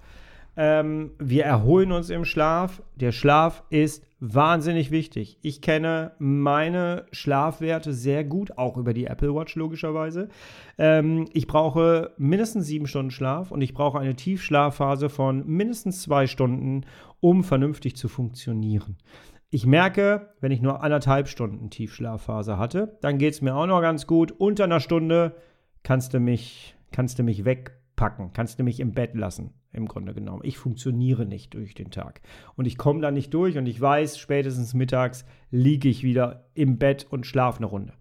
Ähm, 0.56 1.14
wir 1.18 1.46
erholen 1.46 1.92
uns 1.92 2.12
im 2.12 2.24
Schlaf. 2.24 2.84
Der 2.96 3.12
Schlaf 3.12 3.64
ist 3.72 4.06
wahnsinnig 4.20 4.92
wichtig. 4.92 5.40
Ich 5.42 5.62
kenne 5.62 6.12
meine 6.20 7.06
Schlafwerte 7.12 7.94
sehr 7.94 8.24
gut, 8.24 8.58
auch 8.58 8.78
über 8.78 8.94
die 8.94 9.06
Apple 9.06 9.34
Watch 9.34 9.56
logischerweise. 9.56 10.30
Ähm, 10.78 11.28
ich 11.34 11.48
brauche 11.48 12.14
mindestens 12.18 12.68
sieben 12.68 12.88
Stunden 12.88 13.12
Schlaf 13.12 13.52
und 13.52 13.62
ich 13.62 13.74
brauche 13.74 14.00
eine 14.00 14.16
Tiefschlafphase 14.16 15.10
von 15.10 15.46
mindestens 15.48 16.02
zwei 16.02 16.28
Stunden, 16.28 16.86
um 17.22 17.44
vernünftig 17.44 17.96
zu 17.96 18.08
funktionieren. 18.08 18.98
Ich 19.52 19.66
merke, 19.66 20.34
wenn 20.42 20.52
ich 20.52 20.62
nur 20.62 20.84
anderthalb 20.84 21.28
Stunden 21.28 21.70
Tiefschlafphase 21.70 22.58
hatte, 22.58 22.98
dann 23.02 23.18
geht 23.18 23.34
es 23.34 23.42
mir 23.42 23.56
auch 23.56 23.66
noch 23.66 23.82
ganz 23.82 24.06
gut. 24.06 24.32
Unter 24.32 24.66
einer 24.66 24.80
Stunde 24.80 25.36
kannst 25.82 26.14
du 26.14 26.20
mich, 26.20 26.76
kannst 26.92 27.18
du 27.18 27.24
mich 27.24 27.46
wegpacken, 28.00 28.32
kannst 28.34 28.60
du 28.60 28.64
mich 28.64 28.80
im 28.80 28.94
Bett 28.94 29.16
lassen 29.16 29.54
im 29.72 29.88
Grunde 29.88 30.14
genommen. 30.14 30.42
Ich 30.44 30.58
funktioniere 30.58 31.26
nicht 31.26 31.54
durch 31.54 31.74
den 31.74 31.92
Tag. 31.92 32.22
Und 32.56 32.66
ich 32.66 32.78
komme 32.78 33.02
da 33.02 33.12
nicht 33.12 33.34
durch 33.34 33.58
und 33.58 33.66
ich 33.66 33.80
weiß, 33.80 34.18
spätestens 34.18 34.74
mittags 34.74 35.26
liege 35.52 35.90
ich 35.90 36.04
wieder 36.04 36.50
im 36.54 36.78
Bett 36.78 37.06
und 37.10 37.26
schlafe 37.26 37.60
eine 37.60 37.68
Runde. 37.68 37.94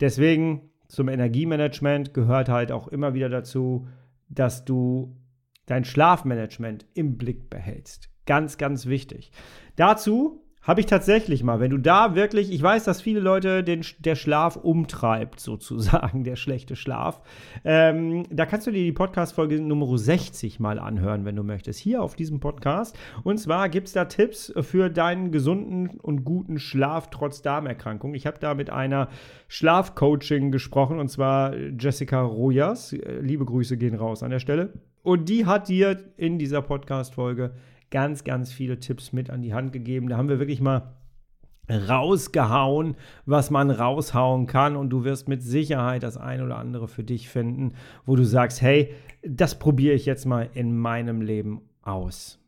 Deswegen 0.00 0.70
zum 0.88 1.08
Energiemanagement 1.08 2.12
gehört 2.12 2.48
halt 2.48 2.72
auch 2.72 2.88
immer 2.88 3.14
wieder 3.14 3.28
dazu, 3.28 3.88
dass 4.28 4.64
du 4.64 5.16
dein 5.66 5.84
Schlafmanagement 5.84 6.86
im 6.94 7.16
Blick 7.16 7.48
behältst. 7.48 8.10
Ganz, 8.26 8.58
ganz 8.58 8.86
wichtig. 8.86 9.32
Dazu 9.76 10.41
habe 10.62 10.80
ich 10.80 10.86
tatsächlich 10.86 11.42
mal, 11.42 11.58
wenn 11.58 11.70
du 11.70 11.78
da 11.78 12.14
wirklich, 12.14 12.52
ich 12.52 12.62
weiß, 12.62 12.84
dass 12.84 13.00
viele 13.00 13.18
Leute 13.18 13.64
den, 13.64 13.84
der 13.98 14.14
Schlaf 14.14 14.56
umtreibt, 14.56 15.40
sozusagen, 15.40 16.22
der 16.24 16.36
schlechte 16.36 16.76
Schlaf. 16.76 17.20
Ähm, 17.64 18.24
da 18.30 18.46
kannst 18.46 18.68
du 18.68 18.70
dir 18.70 18.84
die 18.84 18.92
Podcast-Folge 18.92 19.60
Nummer 19.60 19.98
60 19.98 20.60
mal 20.60 20.78
anhören, 20.78 21.24
wenn 21.24 21.34
du 21.34 21.42
möchtest, 21.42 21.80
hier 21.80 22.02
auf 22.02 22.14
diesem 22.14 22.38
Podcast. 22.38 22.96
Und 23.24 23.38
zwar 23.38 23.68
gibt 23.68 23.88
es 23.88 23.92
da 23.92 24.04
Tipps 24.04 24.52
für 24.60 24.88
deinen 24.88 25.32
gesunden 25.32 25.98
und 26.00 26.24
guten 26.24 26.60
Schlaf 26.60 27.10
trotz 27.10 27.42
Darmerkrankung. 27.42 28.14
Ich 28.14 28.26
habe 28.26 28.38
da 28.38 28.54
mit 28.54 28.70
einer 28.70 29.08
Schlafcoaching 29.48 30.52
gesprochen, 30.52 31.00
und 31.00 31.08
zwar 31.08 31.56
Jessica 31.56 32.22
Rojas. 32.22 32.94
Liebe 33.20 33.44
Grüße 33.44 33.76
gehen 33.76 33.96
raus 33.96 34.22
an 34.22 34.30
der 34.30 34.38
Stelle. 34.38 34.72
Und 35.02 35.28
die 35.28 35.46
hat 35.46 35.68
dir 35.68 35.98
in 36.16 36.38
dieser 36.38 36.62
Podcast-Folge 36.62 37.52
ganz, 37.92 38.24
ganz 38.24 38.52
viele 38.52 38.80
Tipps 38.80 39.12
mit 39.12 39.30
an 39.30 39.42
die 39.42 39.54
Hand 39.54 39.72
gegeben. 39.72 40.08
Da 40.08 40.16
haben 40.16 40.28
wir 40.28 40.40
wirklich 40.40 40.60
mal 40.60 40.96
rausgehauen, 41.70 42.96
was 43.24 43.50
man 43.50 43.70
raushauen 43.70 44.46
kann 44.46 44.74
und 44.74 44.90
du 44.90 45.04
wirst 45.04 45.28
mit 45.28 45.42
Sicherheit 45.42 46.02
das 46.02 46.16
ein 46.16 46.42
oder 46.42 46.56
andere 46.56 46.88
für 46.88 47.04
dich 47.04 47.28
finden, 47.28 47.74
wo 48.04 48.16
du 48.16 48.24
sagst, 48.24 48.60
hey, 48.60 48.92
das 49.22 49.58
probiere 49.58 49.94
ich 49.94 50.04
jetzt 50.04 50.26
mal 50.26 50.50
in 50.54 50.76
meinem 50.76 51.20
Leben 51.20 51.62
aus. 51.82 52.40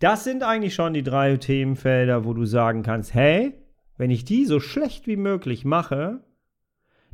Das 0.00 0.22
sind 0.22 0.42
eigentlich 0.42 0.74
schon 0.74 0.92
die 0.92 1.02
drei 1.02 1.36
Themenfelder, 1.38 2.24
wo 2.24 2.34
du 2.34 2.44
sagen 2.44 2.82
kannst, 2.82 3.14
hey, 3.14 3.54
wenn 3.96 4.10
ich 4.10 4.24
die 4.24 4.44
so 4.44 4.60
schlecht 4.60 5.06
wie 5.06 5.16
möglich 5.16 5.64
mache, 5.64 6.20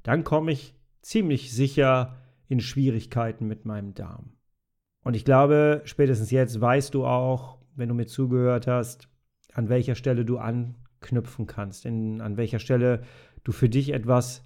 dann 0.03 0.25
komme 0.25 0.53
ich 0.53 0.75
ziemlich 1.01 1.53
sicher 1.53 2.17
in 2.49 2.61
Schwierigkeiten 2.61 3.47
mit 3.47 3.65
meinem 3.65 3.95
Darm. 3.95 4.33
Und 5.05 5.15
ich 5.15 5.25
glaube, 5.25 5.83
spätestens 5.85 6.31
jetzt 6.31 6.61
weißt 6.61 6.95
du 6.95 7.07
auch, 7.07 7.59
wenn 7.77 7.89
du 7.89 7.95
mir 7.95 8.07
zugehört 8.07 8.67
hast, 8.67 9.09
an 9.53 9.69
welcher 9.69 9.95
Stelle 9.95 10.25
du 10.25 10.39
anknüpfen 10.39 11.47
kannst, 11.47 11.85
in, 11.85 12.21
an 12.21 12.37
welcher 12.37 12.59
Stelle 12.59 13.03
du 13.45 13.53
für 13.53 13.69
dich 13.69 13.93
etwas 13.93 14.45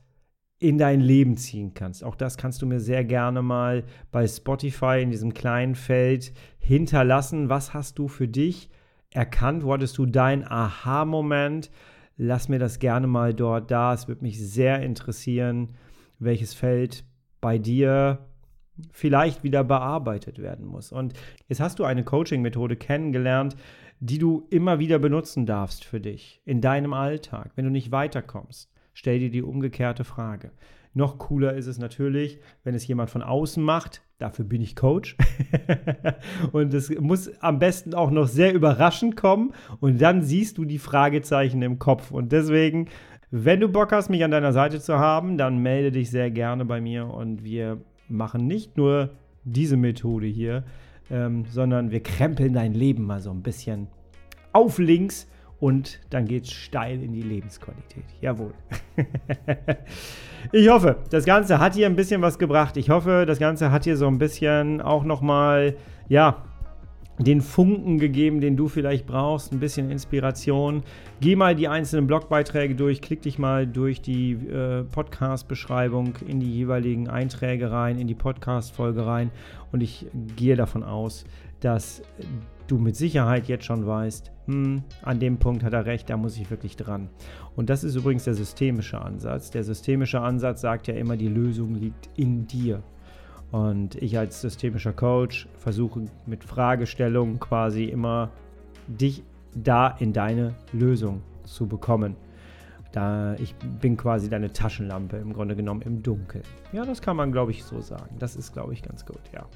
in 0.59 0.77
dein 0.77 1.01
Leben 1.01 1.37
ziehen 1.37 1.73
kannst. 1.75 2.03
Auch 2.03 2.17
das 2.17 2.37
kannst 2.37 2.61
du 2.61 2.67
mir 2.67 2.81
sehr 2.81 3.05
gerne 3.05 3.43
mal 3.43 3.85
bei 4.11 4.27
Spotify 4.27 5.01
in 5.01 5.11
diesem 5.11 5.33
kleinen 5.33 5.77
Feld 5.77 6.33
hinterlassen. 6.59 7.49
Was 7.49 7.75
hast 7.75 7.99
du 7.99 8.09
für 8.09 8.27
dich 8.27 8.69
erkannt? 9.11 9.63
Wo 9.63 9.73
hattest 9.73 9.97
du 9.99 10.07
dein 10.07 10.45
Aha-Moment? 10.45 11.71
Lass 12.17 12.49
mir 12.49 12.59
das 12.59 12.81
gerne 12.81 13.07
mal 13.07 13.33
dort 13.33 13.71
da. 13.71 13.95
Es 13.95 14.09
würde 14.09 14.23
mich 14.23 14.41
sehr 14.41 14.83
interessieren, 14.83 15.77
welches 16.19 16.55
Feld 16.55 17.05
bei 17.41 17.59
dir 17.59 18.28
vielleicht 18.93 19.43
wieder 19.43 19.65
bearbeitet 19.65 20.39
werden 20.39 20.67
muss. 20.67 20.93
Und 20.93 21.15
jetzt 21.49 21.61
hast 21.61 21.79
du 21.79 21.85
eine 21.85 22.05
Coaching-Methode 22.05 22.77
kennengelernt, 22.77 23.57
die 24.01 24.19
du 24.19 24.47
immer 24.51 24.79
wieder 24.79 24.99
benutzen 24.99 25.47
darfst 25.47 25.85
für 25.85 26.01
dich 26.01 26.41
in 26.45 26.61
deinem 26.61 26.93
Alltag, 26.93 27.51
wenn 27.57 27.65
du 27.65 27.71
nicht 27.71 27.91
weiterkommst. 27.91 28.71
Stell 28.95 29.19
dir 29.19 29.31
die 29.31 29.43
umgekehrte 29.43 30.05
Frage. 30.05 30.51
Noch 30.95 31.19
cooler 31.19 31.55
ist 31.55 31.67
es 31.67 31.79
natürlich, 31.79 32.41
wenn 32.65 32.75
es 32.75 32.87
jemand 32.87 33.11
von 33.11 33.23
außen 33.23 33.63
macht. 33.63 34.03
Dafür 34.19 34.45
bin 34.45 34.61
ich 34.61 34.75
Coach. 34.75 35.17
und 36.53 36.75
es 36.75 36.91
muss 36.99 37.31
am 37.41 37.59
besten 37.59 37.95
auch 37.95 38.11
noch 38.11 38.27
sehr 38.27 38.53
überraschend 38.53 39.17
kommen. 39.17 39.53
Und 39.81 40.01
dann 40.01 40.23
siehst 40.23 40.59
du 40.59 40.65
die 40.65 40.79
Fragezeichen 40.79 41.63
im 41.63 41.79
Kopf. 41.79 42.11
Und 42.11 42.33
deswegen, 42.33 42.89
wenn 43.31 43.61
du 43.61 43.69
Bock 43.69 43.93
hast, 43.93 44.09
mich 44.09 44.25
an 44.25 44.33
deiner 44.33 44.53
Seite 44.53 44.81
zu 44.81 44.99
haben, 44.99 45.39
dann 45.39 45.59
melde 45.59 45.93
dich 45.93 46.11
sehr 46.11 46.31
gerne 46.31 46.65
bei 46.65 46.81
mir. 46.81 47.07
Und 47.07 47.45
wir 47.45 47.81
machen 48.09 48.47
nicht 48.47 48.77
nur 48.77 49.11
diese 49.45 49.77
Methode 49.77 50.27
hier, 50.27 50.65
ähm, 51.11 51.45
sondern 51.51 51.91
wir 51.91 52.03
krempeln 52.03 52.53
dein 52.53 52.75
Leben 52.75 53.05
mal 53.05 53.21
so 53.21 53.31
ein 53.31 53.43
bisschen 53.43 53.89
auf 54.53 54.79
links 54.79 55.29
und 55.61 56.01
dann 56.11 56.27
geht 56.27 56.45
es 56.45 56.53
steil 56.53 57.03
in 57.03 57.13
die 57.13 57.23
Lebensqualität. 57.23 58.05
Jawohl. 58.21 58.55
ich 60.53 60.69
hoffe, 60.69 60.97
das 61.11 61.25
Ganze 61.25 61.59
hat 61.59 61.75
dir 61.75 61.87
ein 61.87 61.97
bisschen 61.97 62.23
was 62.23 62.39
gebracht. 62.39 62.77
Ich 62.77 62.91
hoffe, 62.91 63.25
das 63.27 63.39
Ganze 63.39 63.73
hat 63.73 63.85
dir 63.85 63.97
so 63.97 64.07
ein 64.07 64.19
bisschen 64.19 64.81
auch 64.81 65.05
nochmal, 65.05 65.77
ja, 66.09 66.45
den 67.19 67.41
Funken 67.41 67.99
gegeben, 67.99 68.41
den 68.41 68.57
du 68.57 68.69
vielleicht 68.69 69.07
brauchst, 69.07 69.53
ein 69.53 69.61
bisschen 69.61 69.91
Inspiration. 69.91 70.83
Geh 71.21 71.37
mal 71.37 71.55
die 71.55 71.69
einzelnen 71.69 72.07
Blogbeiträge 72.07 72.75
durch, 72.75 73.01
klick 73.01 73.23
dich 73.23 73.39
mal 73.39 73.67
durch 73.67 74.01
die 74.01 74.33
äh, 74.33 74.85
Podcast-Beschreibung 74.85 76.15
in 76.27 76.41
die 76.41 76.53
jeweiligen 76.53 77.09
Einträge 77.09 77.71
rein, 77.71 77.99
in 77.99 78.07
die 78.07 78.15
Podcast-Folge 78.15 79.05
rein 79.05 79.31
und 79.73 79.83
ich 79.83 80.07
gehe 80.37 80.57
davon 80.57 80.85
aus, 80.85 81.25
dass 81.61 82.03
du 82.69 82.79
mit 82.79 82.97
Sicherheit 82.97 83.49
jetzt 83.49 83.65
schon 83.65 83.87
weißt, 83.87 84.31
hm, 84.47 84.83
an 85.03 85.19
dem 85.19 85.39
Punkt 85.39 85.65
hat 85.65 85.73
er 85.73 85.87
recht, 85.87 86.09
da 86.11 86.17
muss 86.17 86.37
ich 86.39 86.51
wirklich 86.51 86.77
dran. 86.77 87.09
Und 87.57 87.69
das 87.69 87.83
ist 87.83 87.97
übrigens 87.97 88.25
der 88.25 88.35
systemische 88.35 89.01
Ansatz. 89.01 89.51
Der 89.51 89.65
systemische 89.65 90.21
Ansatz 90.21 90.61
sagt 90.61 90.87
ja 90.87 90.95
immer, 90.95 91.17
die 91.17 91.29
Lösung 91.29 91.75
liegt 91.75 92.09
in 92.17 92.47
dir. 92.47 92.83
Und 93.51 93.95
ich 93.97 94.19
als 94.19 94.41
systemischer 94.41 94.93
Coach 94.93 95.49
versuche 95.57 96.05
mit 96.27 96.45
Fragestellungen 96.45 97.41
quasi 97.41 97.85
immer 97.85 98.31
dich 98.87 99.23
da 99.55 99.89
in 99.99 100.13
deine 100.13 100.55
Lösung 100.73 101.23
zu 101.45 101.67
bekommen. 101.67 102.17
Da 102.93 103.35
ich 103.35 103.55
bin 103.81 103.97
quasi 103.97 104.29
deine 104.29 104.53
Taschenlampe 104.53 105.17
im 105.17 105.33
Grunde 105.33 105.57
genommen 105.57 105.83
im 105.83 106.03
Dunkeln. 106.03 106.45
Ja, 106.73 106.85
das 106.85 107.03
kann 107.03 107.17
man 107.17 107.33
glaube 107.33 107.51
ich 107.51 107.65
so 107.65 107.81
sagen. 107.81 108.17
Das 108.19 108.37
ist 108.37 108.53
glaube 108.53 108.73
ich 108.73 108.83
ganz 108.83 109.05
gut, 109.05 109.21
ja. 109.33 109.47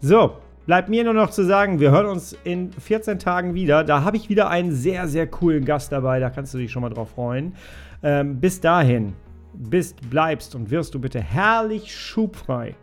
So, 0.00 0.36
bleibt 0.66 0.88
mir 0.88 1.04
nur 1.04 1.14
noch 1.14 1.30
zu 1.30 1.44
sagen, 1.44 1.80
wir 1.80 1.90
hören 1.90 2.06
uns 2.06 2.36
in 2.44 2.72
14 2.72 3.18
Tagen 3.18 3.54
wieder. 3.54 3.84
Da 3.84 4.02
habe 4.02 4.16
ich 4.16 4.28
wieder 4.28 4.48
einen 4.48 4.72
sehr, 4.72 5.08
sehr 5.08 5.26
coolen 5.26 5.64
Gast 5.64 5.92
dabei. 5.92 6.20
Da 6.20 6.30
kannst 6.30 6.54
du 6.54 6.58
dich 6.58 6.72
schon 6.72 6.82
mal 6.82 6.90
drauf 6.90 7.10
freuen. 7.10 7.54
Ähm, 8.02 8.40
bis 8.40 8.60
dahin, 8.60 9.14
bist, 9.54 10.08
bleibst 10.10 10.54
und 10.54 10.70
wirst 10.70 10.94
du 10.94 11.00
bitte 11.00 11.20
herrlich 11.20 11.94
schubfrei. 11.94 12.74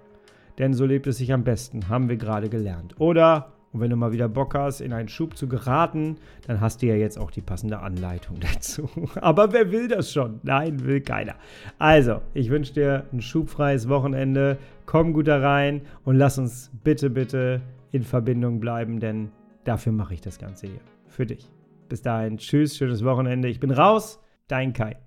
Denn 0.60 0.74
so 0.74 0.86
lebt 0.86 1.08
es 1.08 1.18
sich 1.18 1.34
am 1.34 1.44
besten, 1.44 1.90
haben 1.90 2.10
wir 2.10 2.18
gerade 2.18 2.50
gelernt. 2.50 3.00
Oder, 3.00 3.54
und 3.72 3.82
wenn 3.82 3.90
du 3.90 3.96
mal 3.96 4.12
wieder 4.12 4.28
Bock 4.28 4.54
hast, 4.56 4.82
in 4.82 4.94
einen 4.94 5.10
Schub 5.10 5.36
zu 5.38 5.48
geraten, 5.48 6.18
dann 6.46 6.62
hast 6.62 6.82
du 6.82 6.88
ja 6.88 6.96
jetzt 6.96 7.18
auch 7.18 7.32
die 7.32 7.42
passende 7.42 7.80
Anleitung 7.80 8.38
dazu. 8.54 8.90
Aber 9.16 9.54
wer 9.54 9.72
will 9.72 9.88
das 9.88 10.12
schon? 10.12 10.40
Nein, 10.44 10.86
will 10.86 11.02
keiner. 11.02 11.36
Also, 11.80 12.22
ich 12.34 12.50
wünsche 12.50 12.74
dir 12.74 13.06
ein 13.12 13.22
schubfreies 13.22 13.90
Wochenende 13.90 14.60
komm 14.90 15.14
gut 15.14 15.28
da 15.28 15.38
rein 15.38 15.82
und 16.04 16.16
lass 16.16 16.40
uns 16.40 16.72
bitte, 16.84 17.12
bitte 17.12 17.62
in 17.92 18.02
Verbindung 18.02 18.60
bleiben, 18.60 19.00
denn 19.00 19.30
dafür 19.64 19.92
mache 19.92 20.16
ich 20.16 20.22
das 20.22 20.40
Ganze 20.40 20.66
hier. 20.66 20.82
Für 21.06 21.28
dich. 21.28 21.48
Bis 21.90 22.02
dahin, 22.02 22.40
tschüss, 22.40 22.76
schönes 22.76 23.06
Wochenende. 23.06 23.50
Ich 23.50 23.60
bin 23.60 23.70
raus, 23.70 24.20
dein 24.48 24.74
Kai. 24.74 24.98